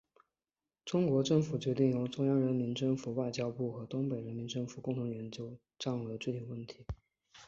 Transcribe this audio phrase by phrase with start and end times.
[0.83, 6.77] 中国政府决定由中央人民政府外交部和东北人民政府共同研究接受战俘的具体问题。